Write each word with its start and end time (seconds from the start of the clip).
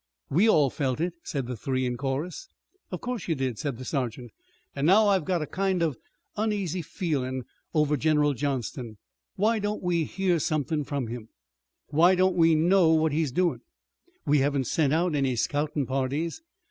"We 0.31 0.49
all 0.49 0.71
felt 0.71 0.99
it," 0.99 1.13
said 1.21 1.45
the 1.45 1.55
three 1.55 1.85
in 1.85 1.95
chorus. 1.95 2.47
"Of 2.89 3.01
course 3.01 3.27
you 3.27 3.35
did," 3.35 3.59
said 3.59 3.77
the 3.77 3.85
sergeant, 3.85 4.31
"an' 4.75 4.87
now 4.87 5.07
I've 5.09 5.25
got 5.25 5.43
a 5.43 5.45
kind 5.45 5.83
of 5.83 5.95
uneasy 6.35 6.81
feelin' 6.81 7.43
over 7.75 7.95
General 7.95 8.33
Johnston. 8.33 8.97
Why 9.35 9.59
don't 9.59 9.83
we 9.83 10.05
hear 10.05 10.39
somethin' 10.39 10.85
from 10.85 11.05
him? 11.05 11.29
Why 11.89 12.15
don't 12.15 12.35
we 12.35 12.55
know 12.55 12.89
what 12.89 13.11
he's 13.11 13.31
doin'? 13.31 13.61
We 14.25 14.39
haven't 14.39 14.63
sent 14.65 14.91
out 14.91 15.13
any 15.13 15.35
scoutin' 15.35 15.85
parties. 15.85 16.41